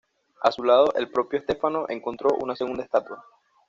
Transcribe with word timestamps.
A 0.41 0.51
su 0.51 0.63
lado 0.63 0.91
el 0.95 1.11
propio 1.11 1.39
Stefano 1.41 1.85
encontró 1.87 2.31
una 2.41 2.55
segunda 2.55 2.81
estatua. 2.81 3.23